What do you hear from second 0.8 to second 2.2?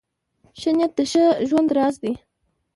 د ښه ژوند راز دی.